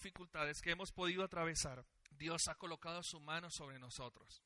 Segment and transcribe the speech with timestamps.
[0.00, 4.42] dificultades que hemos podido atravesar, Dios ha colocado su mano sobre nosotros.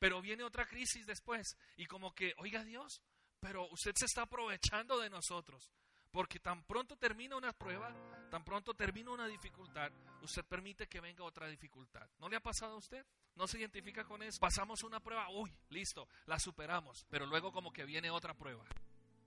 [0.00, 3.00] Pero viene otra crisis después y como que, oiga Dios,
[3.38, 5.70] pero usted se está aprovechando de nosotros.
[6.10, 7.94] Porque tan pronto termina una prueba,
[8.30, 9.92] tan pronto termina una dificultad,
[10.22, 12.08] usted permite que venga otra dificultad.
[12.18, 13.04] ¿No le ha pasado a usted?
[13.34, 14.40] ¿No se identifica con eso?
[14.40, 18.64] Pasamos una prueba, uy, listo, la superamos, pero luego como que viene otra prueba.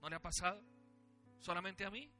[0.00, 0.62] ¿No le ha pasado?
[1.38, 2.12] ¿Solamente a mí?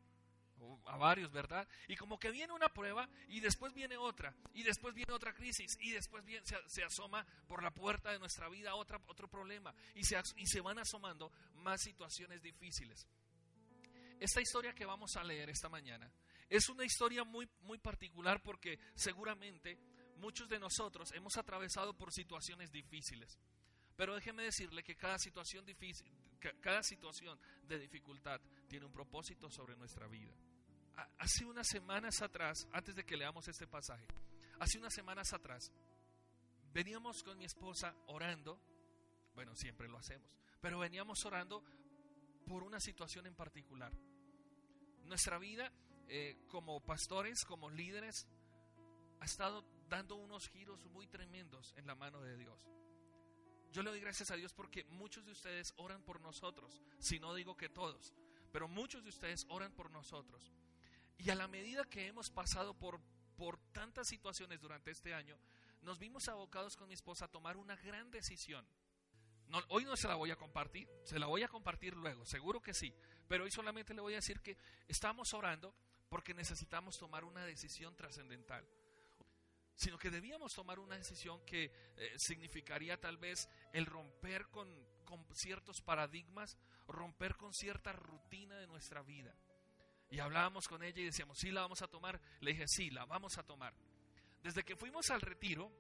[0.87, 1.67] A varios, ¿verdad?
[1.89, 5.79] Y como que viene una prueba y después viene otra, y después viene otra crisis,
[5.81, 10.05] y después viene, se, asoma por la puerta de nuestra vida otra, otro problema, y
[10.05, 13.07] se, y se van asomando más situaciones difíciles.
[14.19, 16.13] Esta historia que vamos a leer esta mañana
[16.49, 19.79] es una historia muy, muy particular porque seguramente
[20.17, 23.39] muchos de nosotros hemos atravesado por situaciones difíciles.
[23.97, 26.11] Pero déjeme decirle que cada situación difícil,
[26.61, 30.33] cada situación de dificultad tiene un propósito sobre nuestra vida.
[31.19, 34.07] Hace unas semanas atrás, antes de que leamos este pasaje,
[34.59, 35.73] hace unas semanas atrás,
[36.73, 38.61] veníamos con mi esposa orando,
[39.35, 40.31] bueno, siempre lo hacemos,
[40.61, 41.63] pero veníamos orando
[42.47, 43.93] por una situación en particular.
[45.05, 45.73] Nuestra vida
[46.09, 48.27] eh, como pastores, como líderes,
[49.21, 52.59] ha estado dando unos giros muy tremendos en la mano de Dios.
[53.73, 57.35] Yo le doy gracias a Dios porque muchos de ustedes oran por nosotros, si no
[57.35, 58.13] digo que todos,
[58.53, 60.53] pero muchos de ustedes oran por nosotros.
[61.23, 63.01] Y a la medida que hemos pasado por,
[63.37, 65.39] por tantas situaciones durante este año,
[65.83, 68.67] nos vimos abocados con mi esposa a tomar una gran decisión.
[69.49, 72.61] No, hoy no se la voy a compartir, se la voy a compartir luego, seguro
[72.63, 72.95] que sí,
[73.29, 74.57] pero hoy solamente le voy a decir que
[74.89, 75.75] estamos orando
[76.09, 78.67] porque necesitamos tomar una decisión trascendental
[79.81, 84.69] sino que debíamos tomar una decisión que eh, significaría tal vez el romper con,
[85.07, 89.35] con ciertos paradigmas, romper con cierta rutina de nuestra vida.
[90.11, 92.21] Y hablábamos con ella y decíamos, sí, la vamos a tomar.
[92.41, 93.73] Le dije, sí, la vamos a tomar.
[94.43, 95.71] Desde que fuimos al retiro,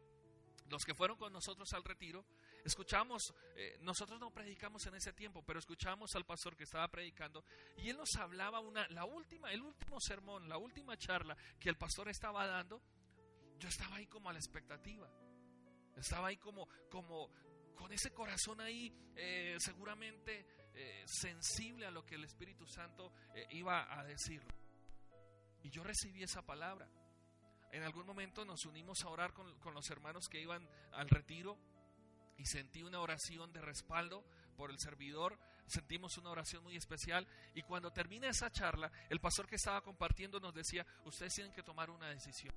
[0.68, 2.24] los que fueron con nosotros al retiro,
[2.64, 7.44] escuchamos, eh, nosotros no predicamos en ese tiempo, pero escuchamos al pastor que estaba predicando
[7.76, 11.76] y él nos hablaba una, la última, el último sermón, la última charla que el
[11.76, 12.80] pastor estaba dando,
[13.58, 15.10] yo estaba ahí como a la expectativa.
[15.96, 17.30] Estaba ahí como, como
[17.74, 23.46] con ese corazón ahí eh, seguramente eh, sensible a lo que el Espíritu Santo eh,
[23.50, 24.42] iba a decir.
[25.62, 26.88] Y yo recibí esa palabra.
[27.72, 31.58] En algún momento nos unimos a orar con, con los hermanos que iban al retiro
[32.36, 34.24] y sentí una oración de respaldo
[34.56, 39.46] por el servidor, sentimos una oración muy especial y cuando termina esa charla, el pastor
[39.46, 42.54] que estaba compartiendo nos decía, ustedes tienen que tomar una decisión.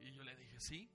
[0.00, 0.90] Y yo le dije, sí.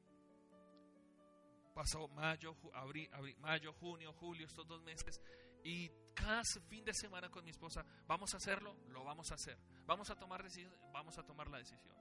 [1.73, 5.21] Pasó mayo, abril, mayo, junio, julio, estos dos meses.
[5.63, 9.57] Y cada fin de semana con mi esposa, vamos a hacerlo, lo vamos a hacer.
[9.85, 10.45] Vamos a tomar
[10.91, 11.95] vamos a tomar la decisión.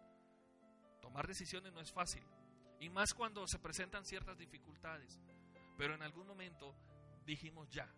[1.01, 2.25] Tomar decisiones no es fácil.
[2.81, 5.21] Y más cuando se presentan ciertas dificultades.
[5.77, 6.75] Pero en algún momento
[7.25, 7.89] dijimos ya.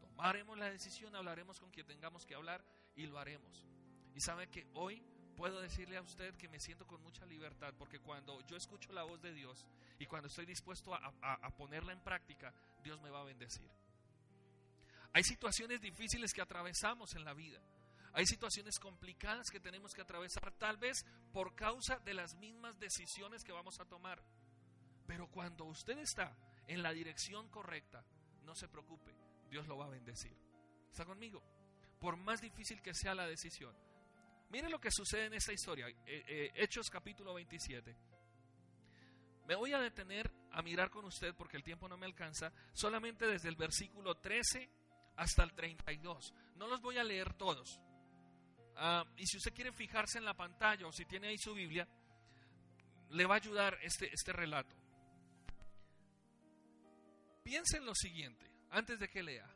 [0.00, 3.66] Tomaremos la decisión, hablaremos con quien tengamos que hablar y lo haremos.
[4.14, 5.02] Y sabe que hoy
[5.34, 9.02] puedo decirle a usted que me siento con mucha libertad porque cuando yo escucho la
[9.02, 9.66] voz de Dios
[9.98, 13.68] y cuando estoy dispuesto a, ponerla en práctica, Dios me va a bendecir.
[15.14, 17.58] Hay situaciones difíciles que atravesamos en la vida.
[18.12, 23.42] Hay situaciones complicadas que tenemos que atravesar tal vez por causa de las mismas decisiones
[23.42, 24.22] que vamos a tomar.
[25.06, 26.36] Pero cuando usted está
[26.66, 28.04] en la dirección correcta,
[28.42, 29.14] no se preocupe,
[29.48, 30.36] Dios lo va a bendecir.
[30.90, 31.42] ¿Está conmigo?
[31.98, 33.74] Por más difícil que sea la decisión,
[34.50, 37.96] Mire lo que sucede en esta historia, eh, eh, Hechos capítulo 27.
[39.46, 43.26] Me voy a detener a mirar con usted porque el tiempo no me alcanza, solamente
[43.26, 44.70] desde el versículo 13
[45.16, 46.34] hasta el 32.
[46.56, 47.80] No los voy a leer todos.
[48.76, 51.88] Ah, y si usted quiere fijarse en la pantalla o si tiene ahí su Biblia,
[53.10, 54.74] le va a ayudar este, este relato.
[57.42, 59.48] Piensen en lo siguiente, antes de que lea.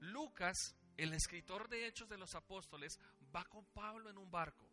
[0.00, 2.98] Lucas el escritor de Hechos de los Apóstoles
[3.34, 4.68] va con Pablo en un barco.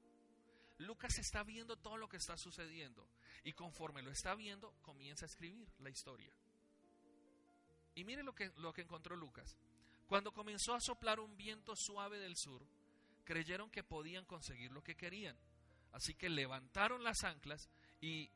[0.78, 3.08] Lucas está viendo todo lo que está sucediendo
[3.44, 6.34] y conforme lo está viendo comienza a escribir la historia.
[7.96, 9.58] Y mire lo que, lo que encontró Lucas.
[10.12, 12.62] Cuando comenzó a soplar un viento suave del sur,
[13.24, 15.38] creyeron que podían conseguir lo que querían.
[15.94, 17.70] Así que levantaron las anclas
[18.02, 18.30] y,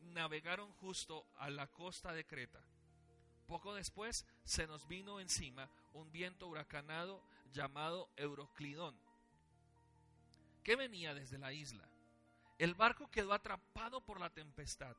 [0.00, 2.60] navegaron justo a la costa de Creta.
[3.46, 7.22] Poco después se nos vino encima un viento huracanado
[7.52, 8.98] llamado Euroclidón,
[10.64, 11.88] que venía desde la isla.
[12.58, 14.96] El barco quedó atrapado por la tempestad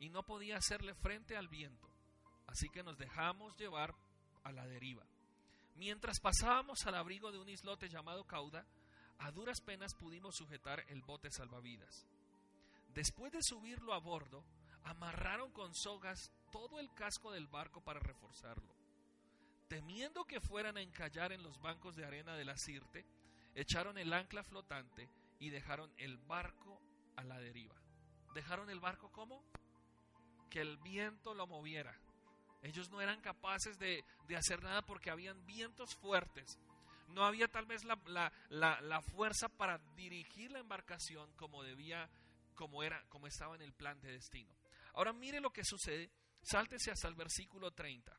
[0.00, 1.88] y no podía hacerle frente al viento,
[2.48, 3.94] así que nos dejamos llevar
[4.42, 5.06] a la deriva.
[5.78, 8.66] Mientras pasábamos al abrigo de un islote llamado Cauda,
[9.20, 12.04] a duras penas pudimos sujetar el bote salvavidas.
[12.88, 14.44] Después de subirlo a bordo,
[14.82, 18.74] amarraron con sogas todo el casco del barco para reforzarlo.
[19.68, 23.06] Temiendo que fueran a encallar en los bancos de arena de la Sirte,
[23.54, 25.08] echaron el ancla flotante
[25.38, 26.82] y dejaron el barco
[27.14, 27.76] a la deriva.
[28.34, 29.44] ¿Dejaron el barco como?
[30.50, 31.96] Que el viento lo moviera.
[32.62, 34.04] Ellos no eran capaces de,
[34.36, 36.58] hacer nada porque habían vientos fuertes.
[37.08, 37.98] No había tal vez la,
[38.50, 42.08] la, fuerza para dirigir la embarcación como debía,
[42.54, 44.54] como era, como estaba en el plan de destino.
[44.94, 46.10] Ahora mire lo que sucede.
[46.42, 48.14] Sáltese hasta el versículo 30.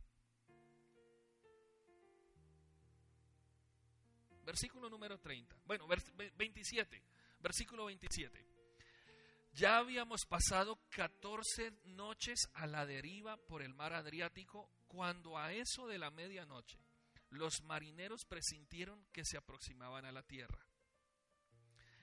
[4.46, 5.56] Versículo número 30.
[5.66, 5.88] Bueno,
[6.36, 7.04] 27.
[7.40, 8.59] Versículo 27.
[9.52, 15.88] Ya habíamos pasado 14 noches a la deriva por el mar Adriático cuando a eso
[15.88, 16.78] de la medianoche
[17.32, 20.66] los marineros presintieron que se aproximaban a la tierra.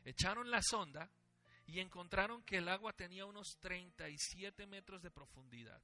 [0.04, 1.10] Echaron la sonda
[1.66, 5.82] y encontraron que el agua tenía unos 37 metros de profundidad.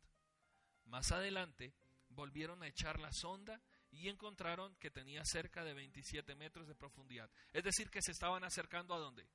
[0.84, 1.74] Más adelante
[2.10, 3.60] volvieron a echar la sonda
[3.90, 7.30] y encontraron que tenía cerca de 27 metros de profundidad.
[7.52, 9.26] Es decir, que se estaban acercando a dónde?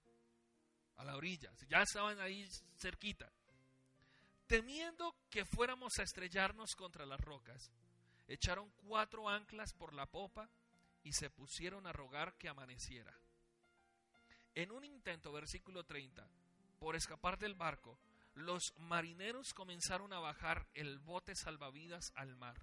[0.97, 1.51] A la orilla.
[1.69, 2.47] Ya estaban ahí
[2.77, 3.31] cerquita.
[4.47, 7.71] Temiendo que fuéramos a estrellarnos contra las rocas,
[8.27, 10.49] echaron cuatro anclas por la popa
[11.03, 13.13] y se pusieron a rogar que amaneciera.
[14.55, 16.27] En un intento, versículo 30,
[16.79, 17.99] por escapar del barco,
[18.33, 22.55] los marineros comenzaron a bajar el bote salvavidas al mar,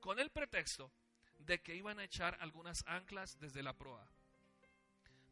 [0.00, 0.90] con el pretexto
[1.38, 4.08] de que iban a echar algunas anclas desde la proa.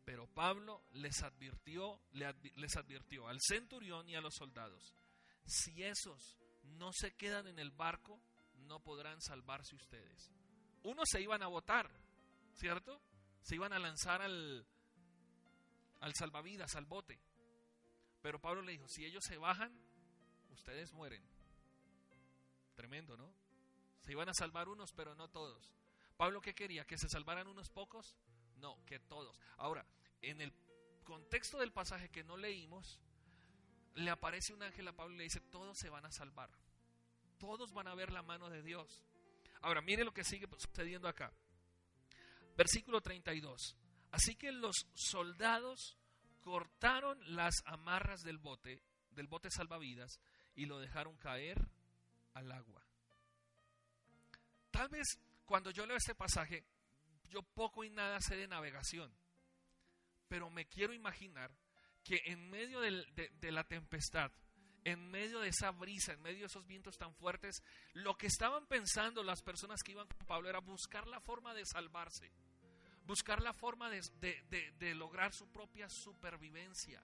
[0.05, 4.95] Pero Pablo les advirtió, les advirtió al centurión y a los soldados,
[5.47, 8.21] si esos no se quedan en el barco,
[8.67, 10.31] no podrán salvarse ustedes.
[10.83, 11.91] Unos se iban a votar,
[12.55, 13.01] ¿cierto?
[13.41, 14.67] Se iban a lanzar al,
[16.01, 17.19] al salvavidas, al bote.
[18.21, 19.75] Pero Pablo le dijo, si ellos se bajan,
[20.51, 21.23] ustedes mueren.
[22.75, 23.35] Tremendo, ¿no?
[24.01, 25.75] Se iban a salvar unos, pero no todos.
[26.17, 26.85] Pablo, ¿qué quería?
[26.85, 28.17] ¿Que se salvaran unos pocos?
[28.65, 29.39] No, que todos.
[29.59, 29.85] Ahora,
[30.23, 30.51] en el
[31.05, 32.99] contexto del pasaje que no leímos,
[33.97, 36.49] le aparece un ángel a Pablo y le dice, todos se van a salvar.
[37.37, 39.05] Todos van a ver la mano de Dios.
[39.61, 41.31] Ahora, mire lo que sigue sucediendo acá.
[42.57, 43.77] Versículo 32.
[44.13, 45.99] Así que los soldados
[46.41, 48.81] cortaron las amarras del bote,
[49.11, 50.19] del bote salvavidas,
[50.55, 51.69] y lo dejaron caer
[52.33, 52.83] al agua.
[54.71, 56.65] Tal vez cuando yo leo este pasaje,
[57.31, 59.15] yo poco y nada sé de navegación,
[60.29, 61.55] pero me quiero imaginar
[62.03, 64.31] que en medio de, la tempestad,
[64.85, 67.63] en medio de esa brisa, en medio de esos vientos tan fuertes,
[67.95, 71.65] lo que estaban pensando las personas que iban con Pablo era buscar la forma de
[71.65, 72.31] salvarse,
[73.07, 77.03] buscar la forma de, lograr su propia supervivencia,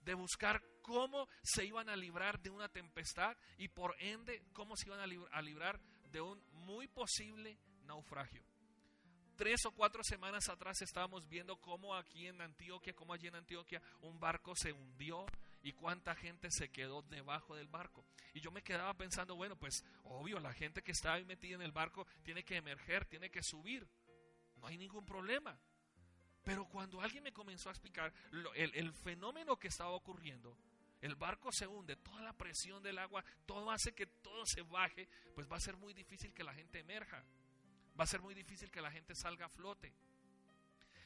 [0.00, 4.88] de buscar cómo se iban a librar de una tempestad y por ende cómo se
[4.88, 5.80] iban a librar
[6.10, 8.44] de un muy posible naufragio.
[9.36, 13.82] Tres o cuatro semanas atrás estábamos viendo cómo aquí en Antioquia, cómo allí en Antioquia,
[14.02, 15.26] un barco se hundió
[15.62, 18.04] y cuánta gente se quedó debajo del barco.
[18.32, 21.62] Y yo me quedaba pensando, bueno, pues obvio, la gente que está ahí metida en
[21.62, 23.88] el barco tiene que emerger, tiene que subir.
[24.56, 25.58] No hay ningún problema.
[26.44, 28.12] Pero cuando alguien me comenzó a explicar
[28.54, 30.56] el, el fenómeno que estaba ocurriendo,
[31.00, 35.08] el barco se hunde, toda la presión del agua, todo hace que todo se baje,
[35.34, 37.24] pues va a ser muy difícil que la gente emerja.
[37.98, 39.92] Va a ser muy difícil que la gente salga a flote.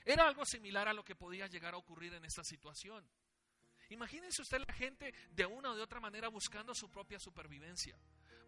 [0.04, 3.04] Era algo similar a lo que podía llegar a ocurrir en esta situación.
[3.90, 7.98] Imagínense usted la gente de una o de otra manera buscando su propia supervivencia,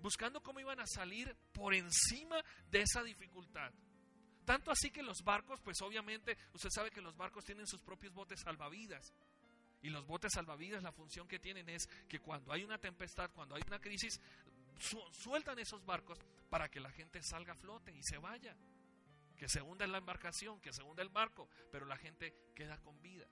[0.01, 3.73] buscando cómo iban a salir por encima de esa dificultad.
[4.45, 8.13] Tanto así que los barcos, pues obviamente usted sabe que los barcos tienen sus propios
[8.13, 9.13] botes salvavidas.
[9.83, 13.55] Y los botes salvavidas, la función que tienen es que cuando hay una tempestad, cuando
[13.55, 14.21] hay una crisis,
[15.13, 16.19] sueltan esos barcos
[16.51, 18.55] para que la gente salga a flote y se vaya.
[19.37, 23.01] Que se hunda la embarcación, que se hunda el barco, pero la gente queda con
[23.01, 23.27] vida.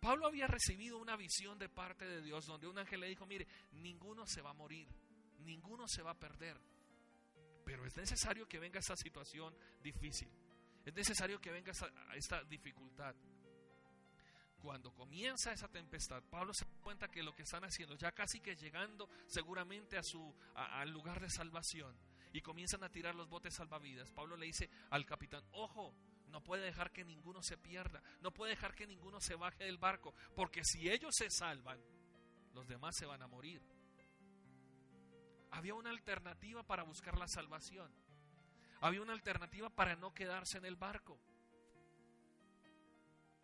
[0.00, 3.46] Pablo había recibido una visión de parte de Dios donde un ángel le dijo, mire,
[3.72, 4.88] ninguno se va a morir,
[5.38, 6.60] ninguno se va a perder.
[7.64, 10.30] Pero es necesario que venga esa situación difícil.
[10.84, 11.72] Es necesario que venga
[12.14, 13.14] esta dificultad
[14.60, 18.40] cuando comienza esa tempestad, Pablo se da cuenta que lo que están haciendo, ya casi
[18.40, 21.96] que llegando seguramente a su, al lugar de salvación,
[22.32, 25.94] y comienzan a tirar los botes salvavidas, Pablo le dice al capitán, ojo,
[26.28, 29.78] no puede dejar que ninguno se pierda, no puede dejar que ninguno se baje del
[29.78, 31.80] barco, porque si ellos se salvan,
[32.54, 33.62] los demás se van a morir.
[35.50, 37.92] Había una alternativa para buscar la salvación.
[38.80, 41.20] Había una alternativa para no quedarse en el barco.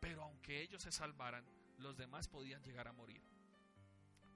[0.00, 1.44] Pero aunque ellos se salvaran,
[1.78, 3.22] los demás podían llegar a morir.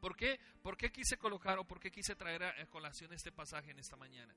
[0.01, 0.41] ¿Por qué?
[0.63, 3.97] ¿Por qué quise colocar o por qué quise traer a colación este pasaje en esta
[3.97, 4.35] mañana?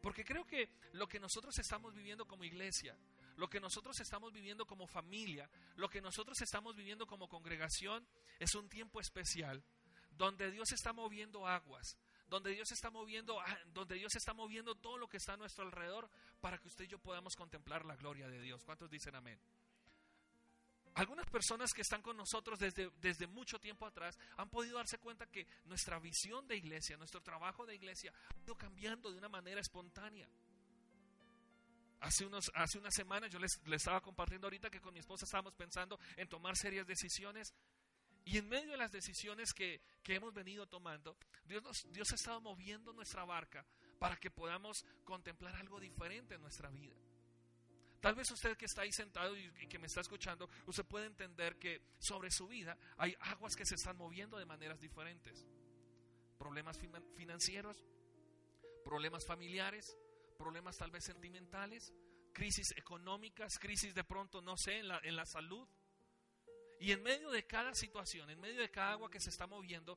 [0.00, 2.96] Porque creo que lo que nosotros estamos viviendo como iglesia,
[3.36, 8.06] lo que nosotros estamos viviendo como familia, lo que nosotros estamos viviendo como congregación,
[8.38, 9.62] es un tiempo especial
[10.10, 11.96] donde Dios está moviendo aguas,
[12.28, 15.64] donde Dios está moviendo, ah, donde Dios está moviendo todo lo que está a nuestro
[15.64, 18.64] alrededor para que usted y yo podamos contemplar la gloria de Dios.
[18.64, 19.38] ¿Cuántos dicen amén?
[20.94, 25.26] Algunas personas que están con nosotros desde, desde mucho tiempo atrás han podido darse cuenta
[25.26, 29.60] que nuestra visión de iglesia, nuestro trabajo de iglesia ha ido cambiando de una manera
[29.60, 30.28] espontánea.
[32.00, 35.24] Hace, unos, hace unas semanas yo les, les estaba compartiendo ahorita que con mi esposa
[35.24, 37.54] estábamos pensando en tomar serias decisiones
[38.24, 42.14] y en medio de las decisiones que, que hemos venido tomando, Dios, nos, Dios ha
[42.14, 43.64] estado moviendo nuestra barca
[43.98, 46.96] para que podamos contemplar algo diferente en nuestra vida.
[48.02, 51.56] Tal vez usted que está ahí sentado y que me está escuchando, usted puede entender
[51.56, 55.46] que sobre su vida hay aguas que se están moviendo de maneras diferentes.
[56.36, 56.80] Problemas
[57.14, 57.80] financieros,
[58.84, 59.96] problemas familiares,
[60.36, 61.92] problemas tal vez sentimentales,
[62.32, 65.68] crisis económicas, crisis de pronto, no sé, en la, en la salud.
[66.80, 69.96] Y en medio de cada situación, en medio de cada agua que se está moviendo,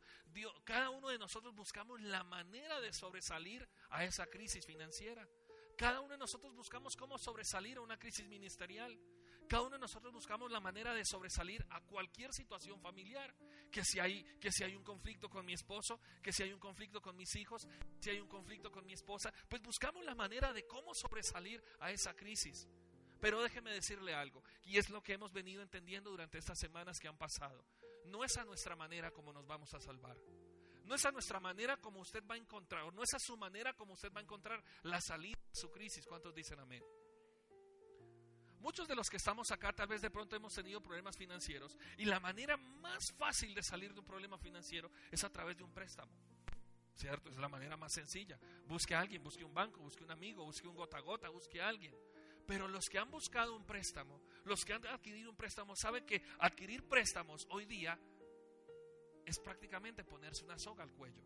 [0.63, 5.27] cada uno de nosotros buscamos la manera de sobresalir a esa crisis financiera.
[5.77, 8.97] Cada uno de nosotros buscamos cómo sobresalir a una crisis ministerial.
[9.47, 13.35] Cada uno de nosotros buscamos la manera de sobresalir a cualquier situación familiar.
[13.71, 16.59] Que si hay, que si hay un conflicto con mi esposo, que si hay un
[16.59, 17.67] conflicto con mis hijos,
[17.99, 21.91] si hay un conflicto con mi esposa, pues buscamos la manera de cómo sobresalir a
[21.91, 22.67] esa crisis.
[23.19, 27.07] Pero déjeme decirle algo, y es lo que hemos venido entendiendo durante estas semanas que
[27.07, 27.65] han pasado.
[28.05, 30.17] No es a nuestra manera como nos vamos a salvar.
[30.85, 33.35] No es a nuestra manera como usted va a encontrar, o no es a su
[33.37, 36.05] manera como usted va a encontrar la salida de su crisis.
[36.05, 36.83] ¿Cuántos dicen amén?
[38.59, 42.05] Muchos de los que estamos acá tal vez de pronto hemos tenido problemas financieros y
[42.05, 45.71] la manera más fácil de salir de un problema financiero es a través de un
[45.71, 46.11] préstamo.
[46.95, 47.29] ¿Cierto?
[47.29, 48.39] Es la manera más sencilla.
[48.65, 51.61] Busque a alguien, busque un banco, busque un amigo, busque un gota a gota, busque
[51.61, 51.93] a alguien.
[52.47, 56.23] Pero los que han buscado un préstamo, los que han adquirido un préstamo, saben que
[56.39, 57.99] adquirir préstamos hoy día
[59.25, 61.23] es prácticamente ponerse una soga al cuello.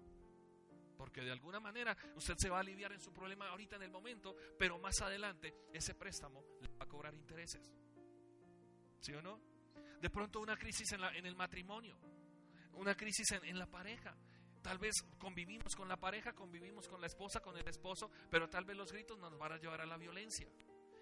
[0.98, 3.92] Porque de alguna manera usted se va a aliviar en su problema ahorita en el
[3.92, 7.74] momento, pero más adelante ese préstamo le va a cobrar intereses.
[9.00, 9.40] ¿Sí o no?
[10.02, 11.98] De pronto una crisis en, la, en el matrimonio,
[12.74, 14.18] una crisis en, en la pareja.
[14.62, 18.66] Tal vez convivimos con la pareja, convivimos con la esposa, con el esposo, pero tal
[18.66, 20.50] vez los gritos nos van a llevar a la violencia.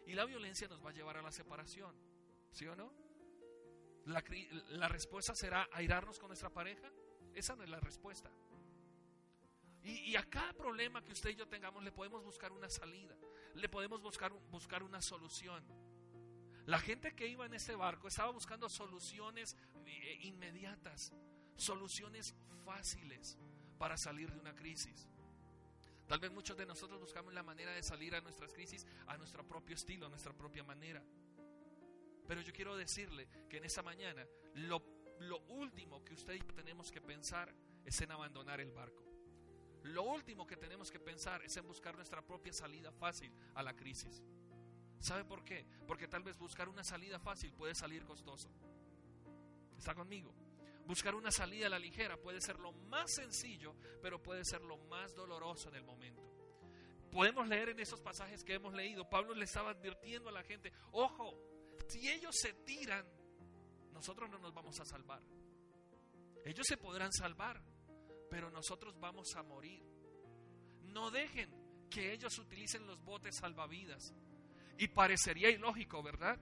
[0.05, 1.95] Y la violencia nos va a llevar a la separación.
[2.51, 3.06] ¿Sí o no?
[4.07, 6.89] La, respuesta será airarnos con nuestra pareja.
[7.33, 8.31] Esa no es la respuesta.
[9.83, 13.15] Y, a cada problema que usted y yo tengamos le podemos buscar una salida,
[13.55, 15.63] le podemos buscar, buscar una solución.
[16.65, 21.13] La gente que iba en este barco estaba buscando soluciones eh, inmediatas,
[21.55, 22.35] soluciones
[22.65, 23.37] fáciles
[23.77, 25.07] para salir de una crisis.
[26.07, 29.45] Tal vez muchos de nosotros buscamos la manera de salir a nuestras crisis a nuestro
[29.45, 31.03] propio estilo, a nuestra propia manera.
[32.27, 34.84] Pero yo quiero decirle que en esta mañana lo,
[35.48, 37.53] último que usted y tenemos que pensar
[37.86, 39.03] es en abandonar el barco.
[39.84, 43.74] Lo último que tenemos que pensar es en buscar nuestra propia salida fácil a la
[43.74, 44.22] crisis.
[45.00, 45.65] ¿Sabe por qué?
[45.88, 48.50] Porque tal vez buscar una salida fácil puede salir costoso.
[49.77, 50.34] ¿Está conmigo?
[50.86, 54.77] Buscar una salida a la ligera puede ser lo más sencillo, pero puede ser lo
[54.77, 56.24] más doloroso en el momento.
[57.12, 60.74] Podemos leer en esos pasajes que hemos leído, Pablo le estaba advirtiendo a la gente,
[60.91, 61.46] ojo,
[61.88, 63.06] si ellos se tiran,
[63.94, 65.22] nosotros no nos vamos a salvar.
[66.46, 67.62] Ellos se podrán salvar,
[68.29, 69.84] pero nosotros vamos a morir.
[70.84, 71.50] No dejen
[71.89, 74.13] que ellos utilicen los botes salvavidas.
[74.77, 76.39] Y parecería ilógico, ¿verdad?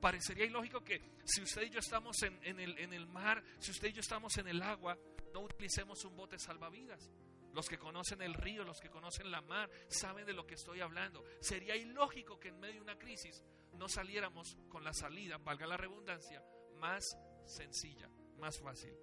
[0.00, 3.92] Parecería ilógico que si usted y yo estamos en, el, el mar, si usted y
[3.92, 4.98] yo estamos en el agua,
[5.32, 7.10] no utilicemos un bote salvavidas.
[7.54, 10.80] Los que conocen el río, los que conocen la mar, saben de lo que estoy
[10.80, 11.24] hablando.
[11.40, 13.42] Sería ilógico que en medio de una crisis
[13.76, 16.42] no saliéramos con la salida, valga la redundancia,
[16.74, 18.94] más sencilla, más fácil.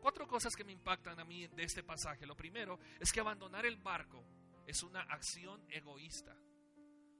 [0.00, 2.26] Cuatro cosas que me impactan a mí de este pasaje.
[2.26, 4.24] Lo primero es que abandonar el barco
[4.66, 6.36] es una acción egoísta.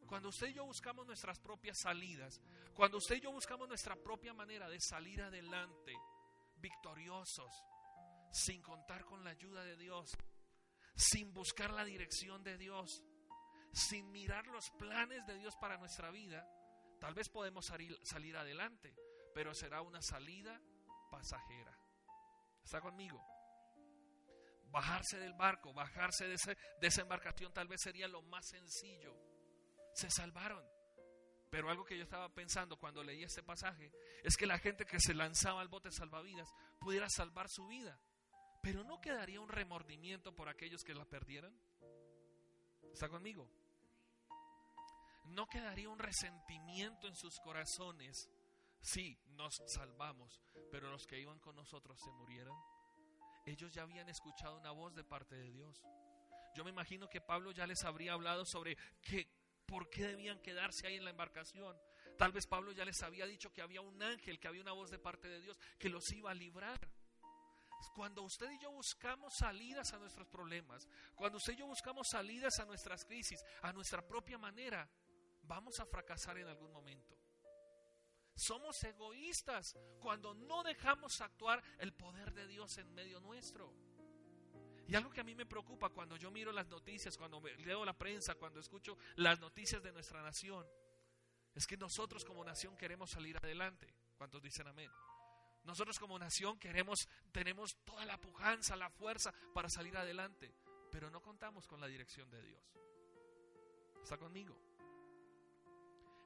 [0.07, 2.41] Cuando usted y yo buscamos nuestras propias salidas,
[2.75, 5.95] cuando usted y yo buscamos nuestra propia manera de salir adelante,
[6.57, 7.51] victoriosos,
[8.31, 10.17] sin contar con la ayuda de Dios,
[10.95, 13.03] sin buscar la dirección de Dios,
[13.75, 16.49] sin mirar los planes de Dios para nuestra vida,
[17.01, 18.95] tal vez podemos salir, adelante,
[19.35, 20.61] pero será una salida
[21.11, 21.77] pasajera.
[22.63, 23.21] ¿Está conmigo?
[24.71, 26.37] Bajarse del barco, bajarse de,
[26.81, 29.17] esa embarcación tal vez sería lo más sencillo.
[29.95, 30.65] Se salvaron,
[31.51, 33.93] Pero algo que yo estaba pensando cuando leí este pasaje
[34.25, 36.49] es que la gente que se lanzaba al bote salvavidas
[36.81, 38.01] pudiera salvar su vida.
[38.63, 41.57] Pero no quedaría un remordimiento por aquellos que la perdieran.
[42.93, 43.49] ¿Está conmigo?
[45.25, 48.29] No quedaría un resentimiento en sus corazones.
[48.81, 50.41] Sí, nos salvamos,
[50.71, 52.57] pero los que iban con nosotros se murieron.
[53.47, 55.83] Ellos ya habían escuchado una voz de parte de Dios.
[56.55, 59.27] Yo me imagino que Pablo ya les habría hablado sobre que,
[59.67, 61.77] por qué debían quedarse ahí en la embarcación.
[62.17, 64.91] Tal vez Pablo ya les había dicho que había un ángel, que había una voz
[64.91, 66.89] de parte de Dios que los iba a librar.
[67.95, 72.59] Cuando usted y yo buscamos salidas a nuestros problemas, cuando usted y yo buscamos salidas
[72.59, 74.89] a nuestras crisis, a nuestra propia manera,
[75.47, 77.17] vamos a fracasar en algún momento.
[78.35, 83.73] Somos egoístas cuando no dejamos actuar el poder de Dios en medio nuestro.
[84.87, 87.97] Y algo que a mí me preocupa cuando yo miro las noticias, cuando leo la
[87.97, 90.67] prensa, cuando escucho las noticias de nuestra nación,
[91.55, 93.95] es que nosotros como nación queremos salir adelante.
[94.17, 94.91] ¿Cuántos dicen amén?
[95.63, 100.55] Nosotros como nación queremos, tenemos toda la pujanza, la fuerza para salir adelante,
[100.91, 102.63] pero no contamos con la dirección de Dios.
[104.03, 104.74] ¿Está conmigo?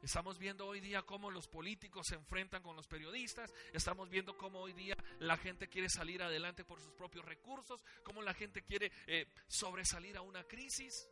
[0.02, 4.60] Estamos viendo hoy día cómo los políticos se enfrentan con los periodistas, estamos viendo cómo
[4.60, 8.92] hoy día la gente quiere salir adelante por sus propios recursos, cómo la gente quiere
[9.06, 11.08] eh, sobresalir a una crisis,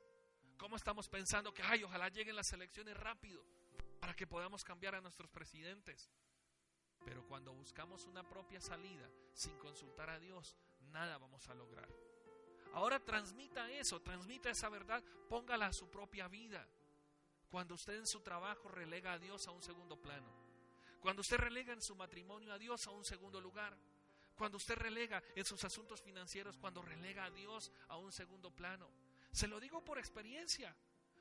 [0.57, 3.43] cómo estamos pensando que, ay, ojalá lleguen las elecciones rápido
[4.01, 6.09] para que podamos cambiar a nuestros presidentes.
[7.05, 10.57] Pero cuando buscamos una propia salida sin consultar a Dios,
[10.91, 11.89] nada vamos a lograr.
[12.73, 16.69] Ahora transmita eso, transmita esa verdad, póngala a su propia vida.
[17.51, 20.29] Cuando usted en su trabajo relega a Dios a un segundo plano.
[21.01, 23.77] Cuando usted relega en su matrimonio a Dios a un segundo lugar.
[24.37, 28.91] Cuando usted relega en sus asuntos financieros, cuando relega a Dios a un segundo plano.
[29.33, 30.77] Se lo digo por experiencia,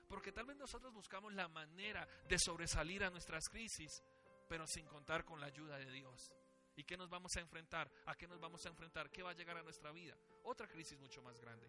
[0.08, 4.04] porque tal vez nosotros buscamos la manera de sobresalir a nuestras crisis,
[4.50, 6.32] pero sin contar con la ayuda de Dios.
[6.76, 7.90] ¿Y qué nos vamos a enfrentar?
[8.06, 9.10] ¿A qué nos vamos a enfrentar?
[9.10, 10.18] ¿Qué va a llegar a nuestra vida?
[10.44, 11.68] Otra crisis mucho más grande.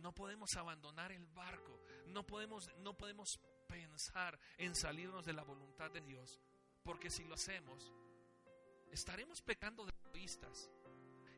[0.00, 1.80] No podemos abandonar el barco.
[2.06, 6.40] No podemos, no podemos pensar en salirnos de la voluntad de Dios.
[6.82, 7.92] Porque si lo hacemos,
[8.90, 10.70] estaremos pecando de egoístas.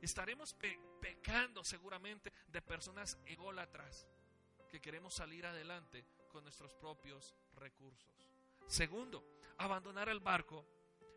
[0.01, 0.57] Estaremos
[1.01, 4.09] pecando seguramente de personas ególatras
[4.70, 8.29] que queremos salir adelante con nuestros propios recursos.
[8.66, 9.25] Segundo,
[9.59, 10.66] abandonar el barco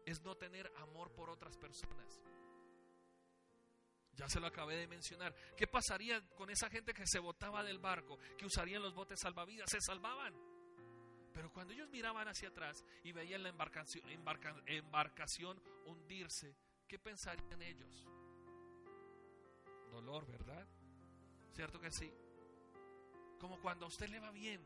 [0.05, 2.21] es no tener amor por otras personas.
[4.15, 5.36] Ya se lo acabé de mencionar.
[5.58, 9.69] ¿Qué pasaría con esa gente que se botaba del barco, que usarían los botes salvavidas?
[9.69, 10.34] Se salvaban.
[11.34, 14.04] Pero cuando ellos miraban hacia atrás y veían la embarcación,
[14.67, 16.56] embarcación hundirse,
[16.88, 18.08] ¿qué pensarían ellos?
[19.91, 20.65] Dolor, ¿verdad?
[21.54, 22.10] ¿Cierto que sí?
[23.38, 24.65] Como cuando a usted le va bien,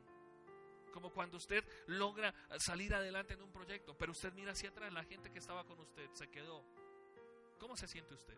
[0.94, 5.04] como cuando usted logra salir adelante en un proyecto, pero usted mira hacia atrás, la
[5.04, 6.64] gente que estaba con usted se quedó.
[7.60, 8.38] ¿Cómo se siente usted?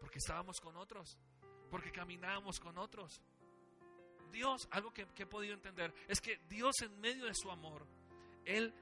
[0.00, 1.18] Porque estábamos con otros,
[1.70, 3.20] porque caminábamos con otros.
[4.30, 7.86] Dios, algo que, he podido entender, es que Dios en medio de su amor,
[8.44, 8.72] Él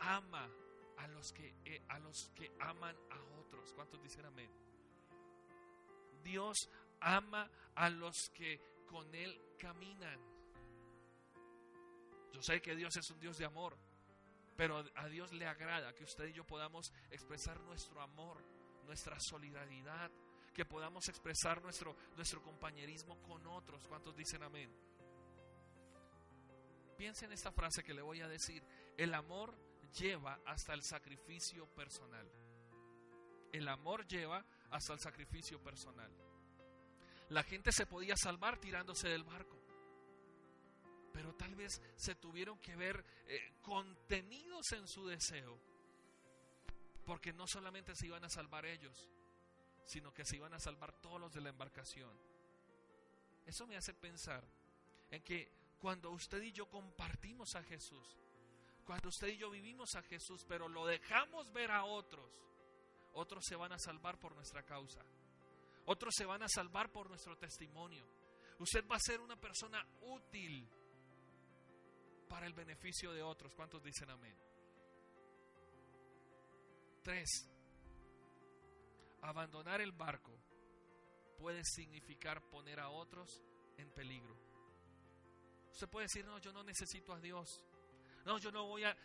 [0.00, 0.50] ama
[0.98, 3.72] a los que, eh, a los que aman a otros.
[3.74, 4.50] ¿Cuántos dicen amén?
[6.22, 6.56] Dios
[7.00, 10.18] ama a los que con Él caminan.
[12.32, 13.76] Yo sé que Dios es un Dios de amor,
[14.56, 18.42] pero a Dios le agrada que usted y yo podamos expresar nuestro amor
[18.84, 20.10] nuestra solidaridad,
[20.52, 23.86] que podamos expresar nuestro, nuestro compañerismo con otros.
[23.88, 24.70] ¿Cuántos dicen amén?
[26.96, 28.62] Piensa en esta frase que le voy a decir.
[28.96, 29.56] El amor
[29.98, 32.30] lleva hasta el sacrificio personal.
[33.52, 36.10] El amor lleva hasta el sacrificio personal.
[37.30, 39.58] La gente se podía salvar tirándose del barco,
[41.12, 45.60] pero tal vez se tuvieron que ver eh, contenidos en su deseo
[47.04, 49.10] porque no solamente se iban a salvar ellos,
[49.86, 52.10] sino que se iban a salvar todos los de la embarcación.
[53.46, 54.42] Eso me hace pensar
[55.10, 58.18] en que cuando usted y yo compartimos a Jesús,
[58.84, 62.30] cuando usted y yo vivimos a Jesús, pero lo dejamos ver a otros,
[63.14, 65.04] otros se van a salvar por nuestra causa.
[65.86, 68.06] Otros se van a salvar por nuestro testimonio.
[68.58, 70.68] Usted va a ser una persona útil
[72.28, 73.54] para el beneficio de otros.
[73.54, 74.36] ¿Cuántos dicen amén?
[77.04, 77.46] Tres,
[79.20, 80.32] abandonar el barco
[81.36, 83.42] puede significar poner a otros
[83.76, 84.34] en peligro.
[85.70, 87.62] Usted puede decir, no, yo no necesito a Dios.
[88.24, 88.96] No, yo no voy a...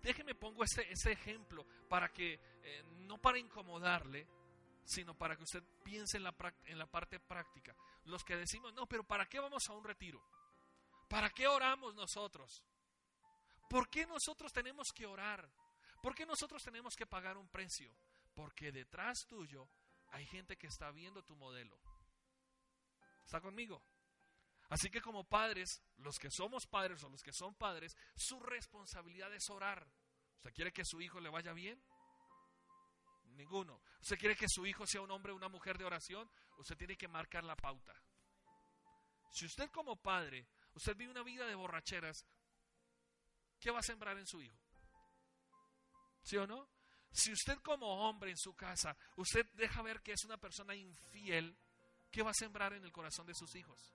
[0.00, 4.24] Déjeme pongo este, este ejemplo para que, eh, no para incomodarle,
[4.84, 7.74] sino para que usted piense en la, en la parte práctica.
[8.04, 10.22] Los que decimos, no, pero ¿para qué vamos a un retiro?
[11.08, 12.62] ¿Para qué oramos nosotros?
[13.68, 15.48] ¿Por qué nosotros tenemos que orar?
[16.02, 17.96] ¿Por qué nosotros tenemos que pagar un precio?
[18.34, 19.68] Porque detrás tuyo
[20.08, 21.80] hay gente que está viendo tu modelo.
[23.24, 23.80] ¿Está conmigo?
[24.68, 29.32] Así que como padres, los que somos padres o los que son padres, su responsabilidad
[29.32, 29.86] es orar.
[30.38, 31.80] ¿Usted quiere que su hijo le vaya bien?
[33.36, 33.80] Ninguno.
[34.00, 36.28] ¿Usted quiere que su hijo sea un hombre o una mujer de oración?
[36.58, 37.94] Usted tiene que marcar la pauta.
[39.30, 42.26] Si usted como padre, usted vive una vida de borracheras,
[43.60, 44.61] ¿qué va a sembrar en su hijo?
[46.22, 46.68] ¿Sí o no?
[47.10, 51.56] Si usted como hombre en su casa, usted deja ver que es una persona infiel,
[52.10, 53.94] ¿qué va a sembrar en el corazón de sus hijos?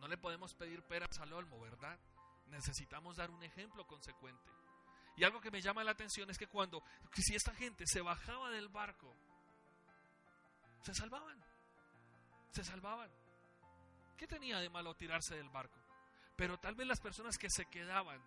[0.00, 1.98] No le podemos pedir peras al olmo, ¿verdad?
[2.46, 4.50] Necesitamos dar un ejemplo consecuente.
[5.16, 6.82] Y algo que me llama la atención es que cuando,
[7.14, 9.14] si esta gente se bajaba del barco,
[10.82, 11.42] se salvaban.
[12.52, 13.10] Se salvaban.
[14.16, 15.78] ¿Qué tenía de malo tirarse del barco?
[16.36, 18.22] Pero tal vez las personas que se quedaban,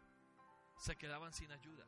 [0.78, 1.86] se quedaban sin ayuda.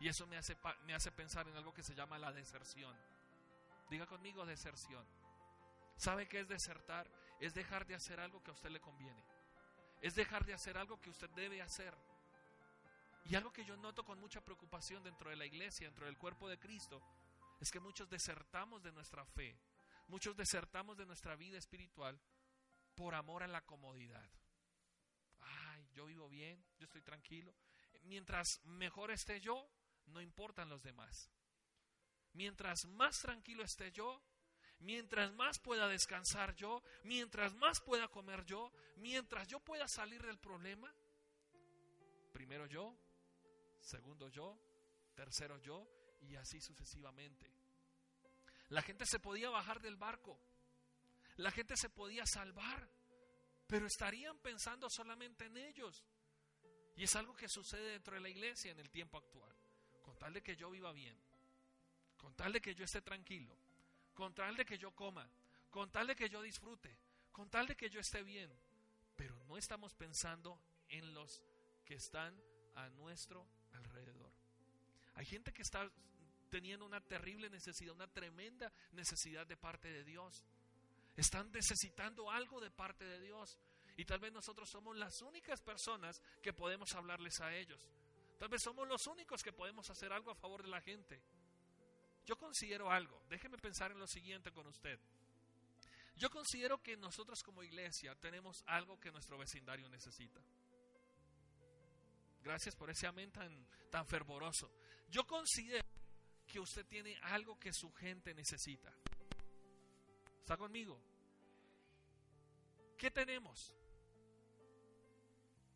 [0.00, 2.96] Y eso me hace, me hace pensar en algo que se llama la deserción.
[3.90, 5.04] Diga conmigo deserción.
[5.96, 7.06] ¿Sabe qué es desertar?
[7.38, 9.22] Es dejar de hacer algo que a usted le conviene.
[10.00, 11.94] Es dejar de hacer algo que usted debe hacer.
[13.26, 16.48] Y algo que yo noto con mucha preocupación dentro de la iglesia, dentro del cuerpo
[16.48, 17.02] de Cristo,
[17.60, 19.54] es que muchos desertamos de nuestra fe.
[20.08, 22.18] Muchos desertamos de nuestra vida espiritual
[22.94, 24.28] por amor a la comodidad.
[25.40, 27.54] Ay, yo vivo bien, yo estoy tranquilo.
[28.04, 29.68] Mientras mejor esté yo,
[30.10, 31.30] no importan los demás.
[32.32, 34.22] Mientras más tranquilo esté yo,
[34.80, 40.38] mientras más pueda descansar yo, mientras más pueda comer yo, mientras yo pueda salir del
[40.38, 40.92] problema,
[42.32, 42.96] primero yo,
[43.80, 44.58] segundo yo,
[45.14, 45.86] tercero yo,
[46.20, 47.50] y así sucesivamente.
[48.68, 50.38] La gente se podía bajar del barco,
[51.36, 52.88] la gente se podía salvar,
[53.66, 56.04] pero estarían pensando solamente en ellos.
[56.96, 59.59] Y es algo que sucede dentro de la iglesia en el tiempo actual
[60.20, 61.16] tal de que yo viva bien,
[62.18, 63.56] con tal de que yo esté tranquilo,
[64.12, 65.26] con tal de que yo coma,
[65.70, 66.94] con tal de que yo disfrute,
[67.32, 68.52] con tal de que yo esté bien,
[69.16, 71.42] pero no estamos pensando en los
[71.86, 72.38] que están
[72.74, 74.30] a nuestro alrededor.
[75.14, 75.90] Hay gente que está
[76.50, 80.44] teniendo una terrible necesidad, una tremenda necesidad de parte de Dios.
[81.16, 83.56] Están necesitando algo de parte de Dios.
[83.96, 87.90] Y tal vez nosotros somos las únicas personas que podemos hablarles a ellos.
[88.40, 91.20] Tal vez somos los únicos que podemos hacer algo a favor de la gente.
[92.24, 94.98] Yo considero algo, déjeme pensar en lo siguiente con usted.
[96.16, 100.40] Yo considero que nosotros como iglesia tenemos algo que nuestro vecindario necesita.
[102.42, 104.72] Gracias por ese amén tan, tan fervoroso.
[105.10, 105.86] Yo considero
[106.46, 108.90] que usted tiene algo que su gente necesita.
[110.38, 110.98] ¿Está conmigo?
[112.96, 113.74] ¿Qué tenemos?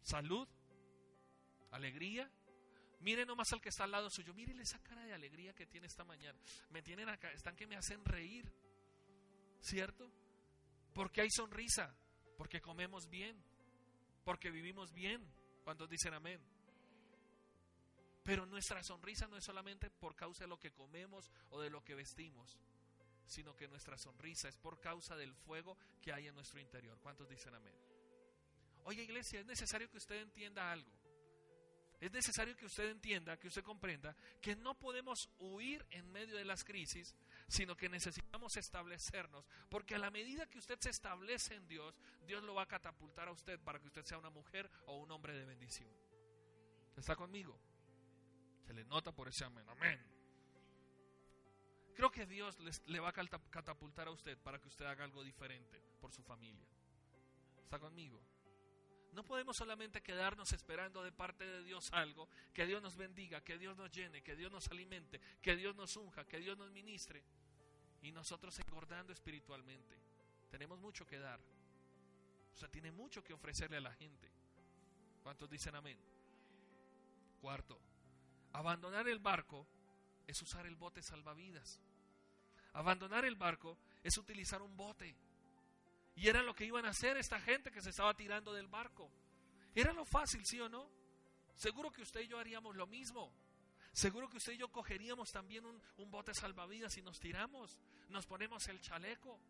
[0.01, 0.49] ¿Salud?
[1.71, 2.31] ¿Alegría?
[3.05, 4.33] Mire nomás al que está al lado suyo.
[4.33, 6.39] Mire esa cara de alegría que tiene esta mañana.
[6.71, 8.51] Me tienen acá, están que me hacen reír.
[9.61, 10.11] ¿Cierto?
[10.95, 11.95] Porque hay sonrisa.
[12.39, 13.37] Porque comemos bien.
[14.25, 15.23] Porque vivimos bien.
[15.65, 16.41] Cuando dicen amén?
[18.23, 21.85] Pero nuestra sonrisa no es solamente por causa de lo que comemos o de lo
[21.85, 22.59] que vestimos,
[23.27, 26.99] sino que nuestra sonrisa es por causa del fuego que hay en nuestro interior.
[27.03, 27.75] ¿Cuántos dicen amén?
[28.85, 31.04] Oye iglesia, es necesario que usted entienda algo.
[32.05, 36.45] Es necesario que usted entienda, que usted comprenda que no podemos huir en medio de
[36.45, 37.15] las crisis,
[37.49, 42.43] sino que necesitamos establecernos, porque a la medida que usted se establece en Dios, Dios
[42.43, 45.33] lo va a catapultar a usted para que usted sea una mujer o un hombre
[45.33, 45.91] de bendición.
[46.95, 47.59] ¿Está conmigo?
[48.67, 49.65] Se le nota por ese amén.
[49.67, 49.99] Amén.
[51.95, 55.81] Creo que Dios le va a catapultar a usted para que usted haga algo diferente
[56.03, 56.69] por su familia.
[57.63, 58.23] ¿Está conmigo?
[59.15, 63.59] No podemos solamente quedarnos esperando de parte de Dios algo, que Dios nos bendiga, que
[63.59, 67.23] Dios nos llene, que Dios nos alimente, que Dios nos unja, que Dios nos ministre
[68.03, 69.97] y nosotros engordando espiritualmente.
[70.51, 71.41] Tenemos mucho que dar.
[71.41, 74.31] O sea, tiene mucho que ofrecerle a la gente.
[75.23, 75.99] ¿Cuántos dicen amén?
[77.41, 77.81] Cuarto,
[78.53, 79.67] abandonar el barco
[80.27, 81.81] es usar el bote salvavidas.
[82.73, 85.17] Abandonar el barco es utilizar un bote.
[86.17, 89.11] Y era lo que iban a hacer esta gente que se estaba tirando del barco.
[89.75, 90.89] Era lo fácil, ¿sí o no?
[91.57, 93.33] Seguro que usted y yo haríamos lo mismo.
[93.93, 97.79] Seguro que usted y yo cogeríamos también un, bote salvavidas y nos tiramos.
[98.09, 99.41] Nos ponemos el chaleco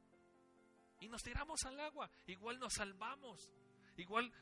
[1.00, 2.11] y nos tiramos al agua.
[2.27, 3.50] Igual nos salvamos.
[3.96, 4.33] Igual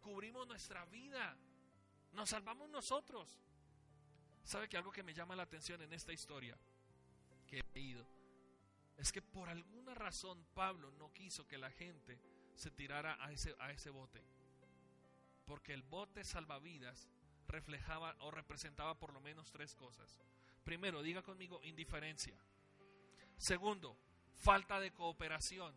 [0.00, 1.36] cubrimos nuestra vida.
[2.12, 3.40] Nos salvamos nosotros.
[4.44, 6.56] ¿Sabe que algo que me llama la atención en esta historia
[7.46, 8.19] que he leído?
[9.00, 12.20] Es que por alguna razón Pablo no quiso que la gente
[12.54, 14.22] se tirara a ese, a ese bote.
[15.46, 17.08] porque el bote salvavidas
[17.48, 20.20] reflejaba o representaba por lo menos tres cosas.
[20.62, 22.38] Primero, diga conmigo indiferencia.
[23.36, 23.98] Segundo,
[24.36, 25.74] falta de cooperación.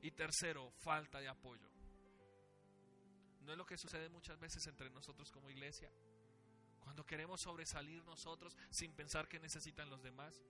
[0.00, 1.68] Y tercero, falta de apoyo.
[3.40, 5.90] ¿No es lo que sucede muchas veces entre nosotros como iglesia?
[6.80, 10.42] Cuando queremos sobresalir nosotros sin pensar que necesitan los demás.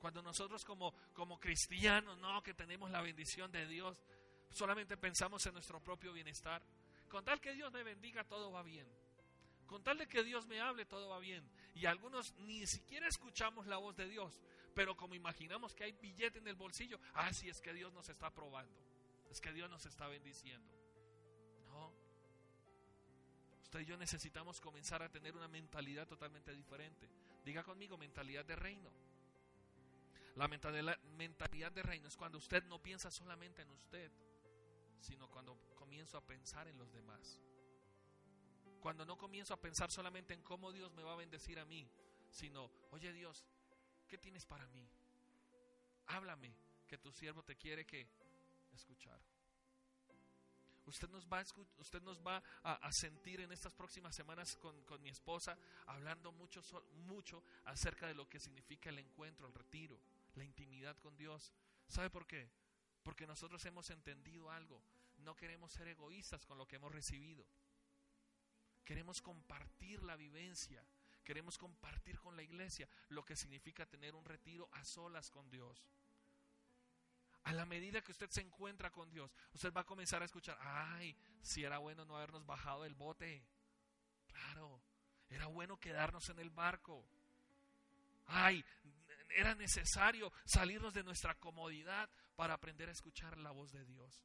[0.00, 4.02] Cuando nosotros como, como cristianos, no, que tenemos la bendición de Dios,
[4.50, 6.62] solamente pensamos en nuestro propio bienestar.
[7.06, 8.86] Con tal que Dios me bendiga, todo va bien.
[9.66, 11.46] Con tal de que Dios me hable, todo va bien.
[11.74, 14.40] Y algunos ni siquiera escuchamos la voz de Dios,
[14.74, 18.08] pero como imaginamos que hay billete en el bolsillo, ah, sí, es que Dios nos
[18.08, 18.74] está probando,
[19.30, 20.74] es que Dios nos está bendiciendo.
[21.66, 21.92] No.
[23.60, 27.06] Usted y yo necesitamos comenzar a tener una mentalidad totalmente diferente.
[27.44, 28.90] Diga conmigo, mentalidad de reino.
[30.36, 34.10] La mentalidad de reino es cuando usted no piensa solamente en usted,
[35.00, 37.40] sino cuando comienzo a pensar en los demás.
[38.80, 41.90] Cuando no comienzo a pensar solamente en cómo Dios me va a bendecir a mí,
[42.30, 43.44] sino, oye Dios,
[44.08, 44.88] ¿qué tienes para mí?
[46.06, 46.54] Háblame,
[46.86, 48.08] que tu siervo te quiere que
[48.72, 49.20] escuchar.
[50.86, 51.44] Usted nos va, a,
[51.78, 56.62] usted nos va a, sentir en estas próximas semanas con, con, mi esposa hablando mucho,
[57.06, 60.00] mucho acerca de lo que significa el encuentro, el retiro
[60.40, 61.52] la intimidad con Dios.
[61.86, 62.50] ¿Sabe por qué?
[63.02, 64.82] Porque nosotros hemos entendido algo.
[65.18, 67.46] No queremos ser egoístas con lo que hemos recibido.
[68.84, 70.82] Queremos compartir la vivencia.
[71.24, 75.86] Queremos compartir con la iglesia lo que significa tener un retiro a solas con Dios.
[77.44, 80.58] A la medida que usted se encuentra con Dios, usted va a comenzar a escuchar,
[80.60, 83.44] ay, si era bueno no habernos bajado del bote.
[84.26, 84.80] Claro,
[85.28, 87.04] era bueno quedarnos en el barco.
[88.26, 88.64] Ay,
[89.34, 94.24] era necesario salirnos de nuestra comodidad para aprender a escuchar la voz de Dios.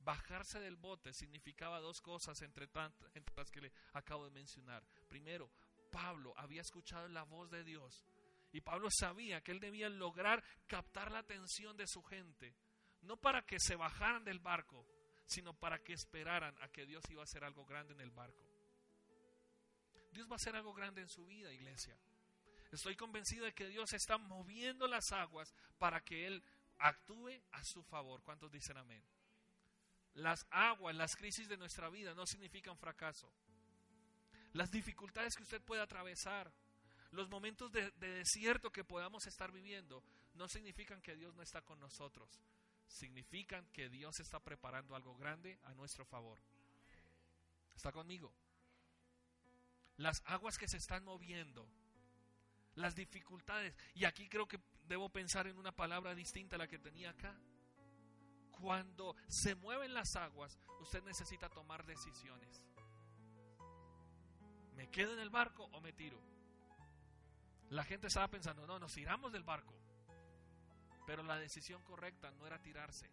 [0.00, 4.84] Bajarse del bote significaba dos cosas entre, tantas, las que le acabo de mencionar.
[5.08, 5.50] Primero,
[5.90, 8.04] Pablo había escuchado la voz de Dios
[8.52, 12.56] y Pablo sabía que él debía lograr captar la atención de su gente,
[13.02, 14.86] no para que se bajaran del barco,
[15.26, 18.42] sino para que esperaran a que Dios iba a hacer algo grande en el barco.
[20.12, 21.98] Dios va a hacer algo grande en su vida, iglesia.
[22.70, 26.42] Estoy convencido de que Dios está moviendo las aguas para que Él
[26.78, 28.22] actúe a su favor.
[28.22, 29.02] ¿Cuántos dicen amén?
[30.14, 33.32] Las aguas, las crisis de nuestra vida no significan fracaso.
[34.52, 36.52] Las dificultades que usted puede atravesar,
[37.12, 40.02] los momentos de, desierto que podamos estar viviendo,
[40.34, 42.40] no significan que Dios no está con nosotros.
[42.86, 46.38] Significan que Dios está preparando algo grande a nuestro favor.
[47.74, 48.32] ¿Está conmigo?
[49.96, 51.68] Las aguas que se están moviendo
[52.78, 53.74] las dificultades.
[53.94, 57.38] Y aquí creo que debo pensar en una palabra distinta a la que tenía acá.
[58.50, 62.62] Cuando se mueven las aguas, usted necesita tomar decisiones.
[64.74, 66.20] ¿Me quedo en el barco o me tiro?
[67.70, 69.74] La gente estaba pensando, no, nos tiramos del barco.
[71.06, 73.10] Pero la decisión correcta no era tirarse.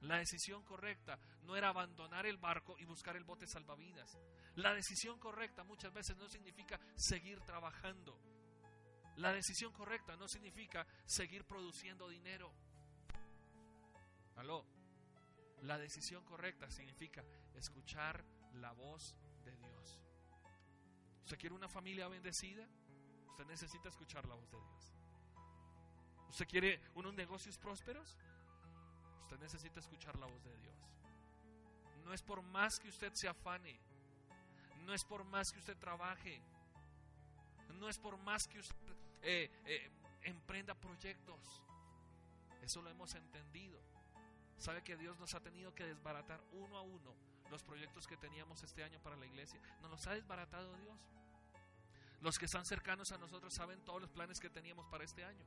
[0.00, 4.18] La decisión correcta no era abandonar el barco y buscar el bote salvavidas.
[4.56, 8.20] La decisión correcta muchas veces no significa seguir trabajando.
[9.16, 12.52] La decisión correcta no significa seguir produciendo dinero.
[14.36, 14.64] Aló.
[15.62, 17.24] La decisión correcta significa
[17.54, 18.24] escuchar
[18.54, 20.02] la voz de Dios.
[21.22, 22.68] ¿Usted quiere una familia bendecida?
[23.30, 24.94] Usted necesita escuchar la voz de Dios.
[26.28, 28.18] ¿Usted quiere unos negocios prósperos?
[29.22, 30.74] Usted necesita escuchar la voz de Dios.
[32.04, 33.80] No es por más que usted se afane.
[34.84, 36.42] No es por más que usted trabaje.
[37.78, 39.90] No es por más que usted eh, eh,
[40.24, 41.62] emprenda proyectos.
[42.62, 43.80] Eso lo hemos entendido.
[44.58, 47.14] Sabe que Dios nos ha tenido que desbaratar uno a uno
[47.50, 49.60] los proyectos que teníamos este año para la iglesia.
[49.80, 50.98] Nos los ha desbaratado Dios.
[52.20, 55.44] Los que están cercanos a nosotros saben todos los planes que teníamos para este año.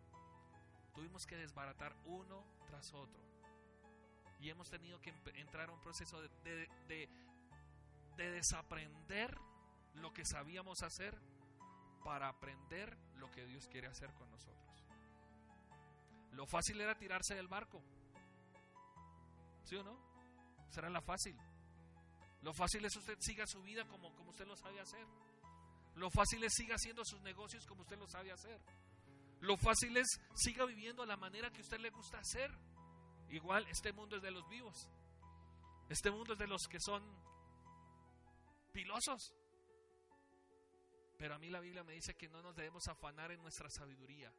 [0.93, 3.21] Tuvimos que desbaratar uno tras otro.
[4.39, 7.09] Y hemos tenido que entrar a un proceso de,
[8.17, 9.37] de desaprender
[9.95, 11.19] lo que sabíamos hacer
[12.07, 14.85] para aprender lo que Dios quiere hacer con nosotros.
[16.31, 17.83] Lo fácil era tirarse del barco.
[19.65, 19.99] ¿Sí o no?
[20.69, 21.35] Será la fácil.
[22.43, 25.05] Lo fácil es usted siga su vida como, como usted lo sabe hacer.
[25.95, 28.61] Lo fácil es siga haciendo sus negocios como usted lo sabe hacer.
[29.41, 32.49] Lo fácil es siga viviendo a la manera que usted le gusta hacer.
[33.31, 34.89] Igual este mundo es de los vivos.
[35.89, 37.03] Este mundo es de los que son
[38.71, 39.33] pilosos.
[41.17, 44.31] Pero a mí la Biblia me dice que no nos debemos afanar en nuestra sabiduría.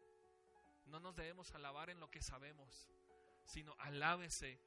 [0.86, 2.88] No nos debemos alabar en lo que sabemos,
[3.44, 4.60] sino alábese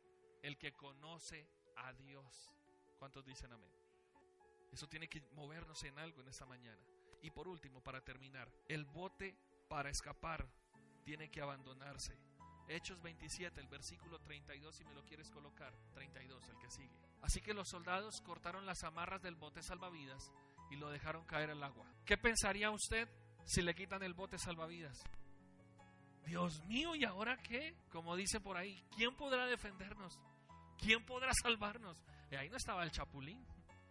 [0.44, 1.48] el que conoce
[1.78, 2.52] a Dios.
[3.00, 3.72] ¿Cuántos dicen amén?
[4.72, 6.82] Eso tiene que movernos en algo en esta mañana.
[7.22, 9.36] Y por último, para terminar, el bote
[9.68, 10.48] para escapar
[11.04, 12.18] tiene que abandonarse.
[12.68, 16.96] Hechos 27, el versículo 32, si me lo quieres colocar, 32, el que sigue.
[17.22, 20.32] Así que los soldados cortaron las amarras del bote salvavidas
[20.72, 21.86] y lo dejaron caer al agua.
[22.06, 23.08] ¿Qué pensaría usted
[23.46, 24.98] si le quitan el bote salvavidas?
[26.26, 27.76] Dios mío, ¿y ahora qué?
[27.92, 30.20] Como dice por ahí, ¿quién podrá defendernos?
[30.80, 32.02] ¿Quién podrá salvarnos?
[32.32, 33.46] Y ahí no estaba el chapulín.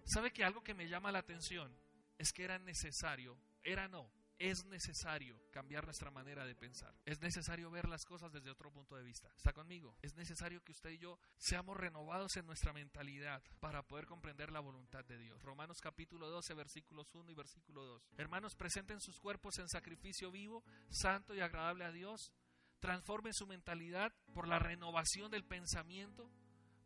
[0.04, 1.72] ¿Sabe que algo que me llama la atención
[2.18, 4.10] es que era necesario, era no,
[4.40, 6.94] es necesario cambiar nuestra manera de pensar.
[7.04, 9.30] Es necesario ver las cosas desde otro punto de vista.
[9.36, 9.98] ¿Está conmigo?
[10.00, 14.60] Es necesario que usted y yo seamos renovados en nuestra mentalidad para poder comprender la
[14.60, 15.42] voluntad de Dios.
[15.42, 18.02] Romanos capítulo 12, versículos 1 y versículo 2.
[18.16, 22.32] Hermanos, presenten sus cuerpos en sacrificio vivo, santo y agradable a Dios.
[22.80, 26.30] Transformen su mentalidad por la renovación del pensamiento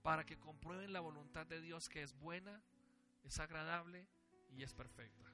[0.03, 2.61] para que comprueben la voluntad de Dios que es buena,
[3.23, 4.09] es agradable
[4.51, 5.34] y es perfecta.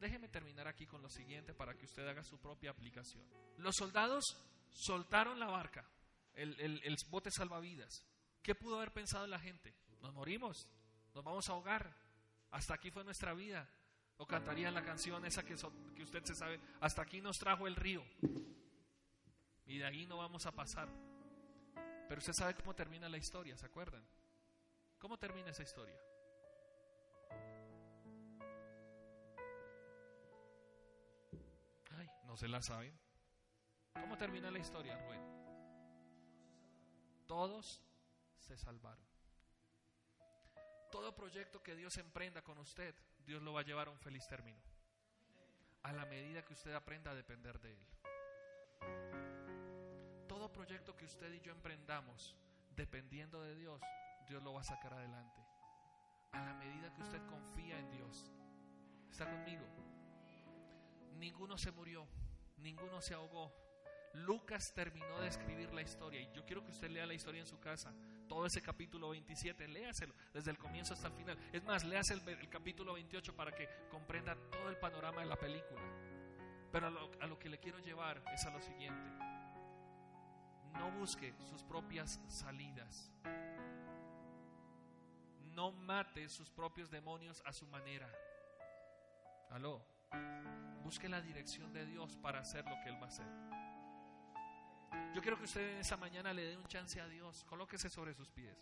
[0.00, 3.22] Déjeme terminar aquí con lo siguiente para que usted haga su propia aplicación.
[3.58, 4.38] Los soldados
[4.70, 5.84] soltaron la barca,
[6.34, 8.06] el, bote salvavidas.
[8.42, 9.74] ¿Qué pudo haber pensado la gente?
[10.00, 10.66] Nos morimos,
[11.14, 11.94] nos vamos a ahogar.
[12.50, 13.68] Hasta aquí fue nuestra vida.
[14.16, 15.54] O cantarían la canción esa que,
[15.94, 18.02] que usted se sabe, hasta aquí nos trajo el río.
[19.66, 20.88] Y de ahí no vamos a pasar.
[22.08, 24.02] Pero usted sabe cómo termina la historia, ¿se acuerdan?
[24.98, 25.96] ¿Cómo termina esa historia?
[32.30, 32.96] No se la saben.
[33.92, 35.20] ¿Cómo termina la historia, Rubén?
[37.26, 37.82] Todos
[38.38, 39.04] se salvaron.
[40.92, 42.94] Todo proyecto que Dios emprenda con usted,
[43.26, 44.60] Dios lo va a llevar a un feliz término.
[45.82, 47.86] A la medida que usted aprenda a depender de Él.
[50.28, 52.36] Todo proyecto que usted y yo emprendamos,
[52.76, 53.82] dependiendo de Dios,
[54.28, 55.40] Dios lo va a sacar adelante.
[56.30, 58.30] A la medida que usted confía en Dios.
[59.10, 59.66] ¿Está conmigo?
[61.20, 62.08] Ninguno se murió
[62.62, 63.52] ninguno se ahogó.
[64.12, 67.46] Lucas terminó de escribir la historia y yo quiero que usted lea la historia en
[67.46, 67.92] su casa,
[68.28, 71.38] todo ese capítulo 27, léaselo desde el comienzo hasta el final.
[71.52, 75.80] Es más, léase el, capítulo 28 para que comprenda todo el panorama de la película.
[76.72, 79.10] Pero a lo, a lo que le quiero llevar es a lo siguiente.
[80.74, 83.12] No busque sus propias salidas.
[85.54, 88.10] No mate sus propios demonios a su manera.
[89.50, 89.84] Aló.
[90.82, 93.26] Busque la dirección de Dios para hacer lo que Él va a hacer.
[95.14, 97.44] Yo quiero que usted en esta mañana le dé un chance a Dios.
[97.44, 98.56] Colóquese sobre sus pies.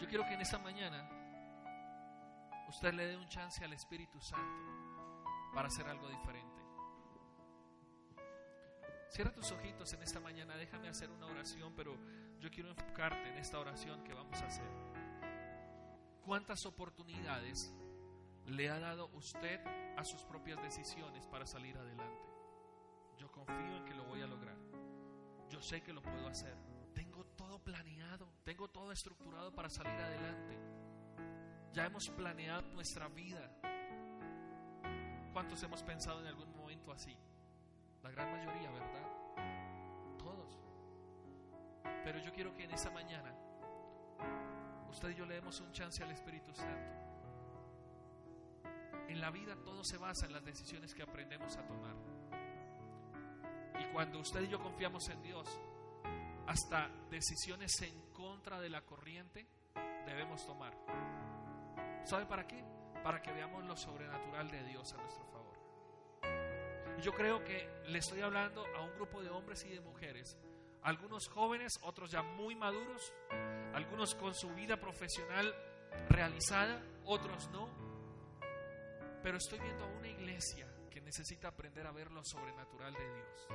[0.00, 1.08] Yo quiero que en esta mañana
[2.68, 6.62] usted le dé un chance al Espíritu Santo para hacer algo diferente.
[9.08, 11.96] Cierra tus ojitos en esta mañana, déjame hacer una oración, pero
[12.40, 14.66] yo quiero enfocarte en esta oración que vamos a hacer.
[16.24, 17.72] ¿Cuántas oportunidades
[18.46, 19.60] le ha dado usted
[19.96, 22.28] a sus propias decisiones para salir adelante.
[23.16, 24.56] Yo confío en que lo voy a lograr.
[25.48, 26.56] Yo sé que lo puedo hacer.
[26.94, 30.58] Tengo todo planeado, tengo todo estructurado para salir adelante.
[31.72, 33.50] Ya hemos planeado nuestra vida.
[35.32, 37.16] ¿Cuántos hemos pensado en algún momento así?
[38.02, 40.16] La gran mayoría, ¿verdad?
[40.18, 40.60] Todos.
[42.04, 43.34] Pero yo quiero que en esta mañana
[44.88, 47.03] usted y yo le demos un chance al Espíritu Santo
[49.08, 51.94] en la vida todo se basa en las decisiones que aprendemos a tomar.
[53.80, 55.60] Y cuando usted y yo confiamos en Dios,
[56.46, 59.46] hasta decisiones en contra de la corriente
[60.06, 60.74] debemos tomar.
[62.04, 62.62] ¿Sabe para qué?
[63.02, 65.58] Para que veamos lo sobrenatural de Dios a nuestro favor.
[66.98, 70.38] Y yo creo que le estoy hablando a un grupo de hombres y de mujeres,
[70.82, 73.12] algunos jóvenes, otros ya muy maduros,
[73.74, 75.52] algunos con su vida profesional
[76.08, 77.83] realizada, otros no
[79.24, 83.46] pero estoy viendo a una iglesia que necesita aprender a ver lo sobrenatural de Dios.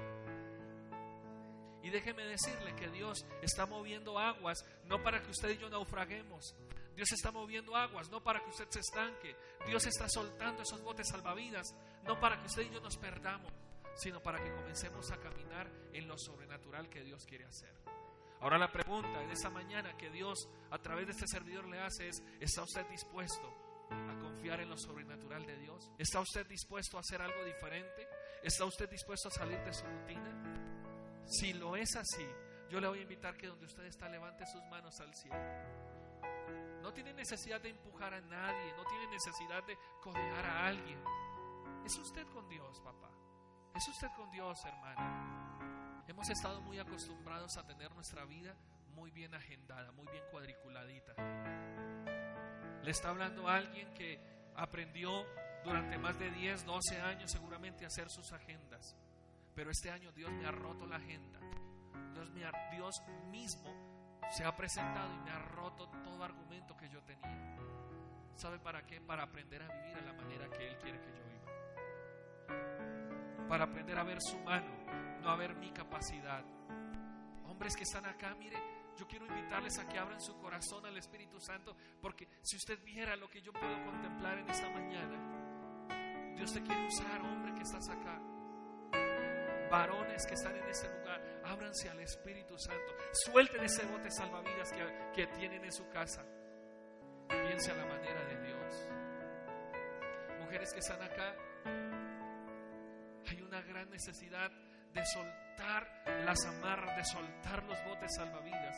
[1.83, 6.55] Y déjeme decirle que Dios está moviendo aguas no para que usted y yo naufraguemos.
[6.95, 9.35] Dios está moviendo aguas no para que usted se estanque.
[9.67, 13.53] Dios está soltando esos botes salvavidas no para que usted y yo nos perdamos,
[13.93, 17.75] sino para que comencemos a caminar en lo sobrenatural que Dios quiere hacer.
[18.41, 22.07] Ahora la pregunta de esta mañana que Dios a través de este servidor le hace
[22.07, 23.68] es, ¿está usted dispuesto
[24.19, 25.91] confiar en lo sobrenatural de Dios?
[25.97, 28.07] ¿Está usted dispuesto a hacer algo diferente?
[28.43, 31.23] ¿Está usted dispuesto a salir de su rutina?
[31.25, 32.25] Si lo es así,
[32.69, 35.37] yo le voy a invitar que donde usted está levante sus manos al cielo.
[36.81, 41.03] No tiene necesidad de empujar a nadie, no tiene necesidad de codear a alguien.
[41.85, 43.09] Es usted con Dios, papá.
[43.75, 46.03] Es usted con Dios, hermano.
[46.07, 48.55] Hemos estado muy acostumbrados a tener nuestra vida
[48.95, 51.13] muy bien agendada, muy bien cuadriculadita.
[52.83, 54.19] Le está hablando a alguien que
[54.55, 55.25] aprendió
[55.63, 58.95] durante más de 10, 12 años seguramente a hacer sus agendas.
[59.55, 61.39] Pero este año Dios me ha roto la agenda.
[62.13, 62.31] Dios,
[62.71, 63.73] Dios mismo
[64.31, 67.57] se ha presentado y me ha roto todo argumento que yo tenía.
[68.35, 69.01] ¿Sabe para qué?
[69.01, 71.51] Para aprender a vivir a la manera que Él quiere que yo viva.
[73.49, 74.71] Para aprender a ver su mano,
[75.21, 76.43] no a ver mi capacidad.
[77.45, 78.55] Hombres que están acá, mire,
[78.99, 83.15] yo quiero invitarles a que abran su corazón al Espíritu Santo, porque si usted viera
[83.15, 87.87] lo que yo puedo contemplar en esta mañana, Dios te quiere usar, hombre que estás
[87.87, 88.19] acá.
[89.71, 92.93] Varones que están en ese lugar, ábranse al Espíritu Santo.
[93.13, 96.25] Suelten ese bote salvavidas que, que tienen en su casa.
[97.29, 98.87] Piense a la manera de Dios.
[100.41, 101.35] Mujeres que están acá,
[103.27, 104.51] hay una gran necesidad
[104.93, 108.75] de soltar las amarras, de soltar los botes salvavidas,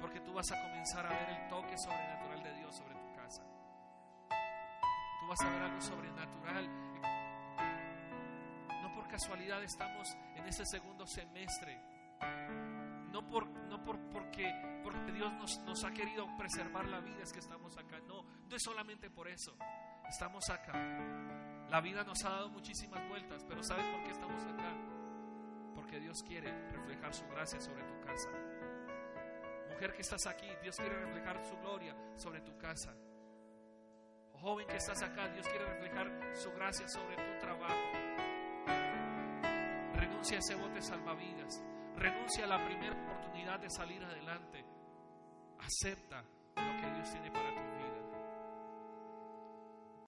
[0.00, 3.42] porque tú vas a comenzar a ver el toque sobrenatural de Dios sobre tu casa.
[5.20, 6.68] Tú vas a ver algo sobrenatural.
[8.82, 11.80] No por casualidad estamos en ese segundo semestre.
[13.12, 17.32] No, por, no por, porque, porque Dios nos, nos ha querido preservar la vida, es
[17.32, 18.00] que estamos acá.
[18.06, 19.54] No, no es solamente por eso.
[20.08, 20.72] Estamos acá.
[21.68, 24.91] La vida nos ha dado muchísimas vueltas, pero ¿sabes por qué estamos acá?
[25.82, 28.30] Porque Dios quiere reflejar su gracia sobre tu casa.
[29.68, 32.94] Mujer que estás aquí, Dios quiere reflejar su gloria sobre tu casa.
[34.34, 37.74] Joven que estás acá, Dios quiere reflejar su gracia sobre tu trabajo.
[39.94, 41.60] Renuncia a ese bote salvavidas.
[41.96, 44.64] Renuncia a la primera oportunidad de salir adelante.
[45.58, 48.01] Acepta lo que Dios tiene para tu vida.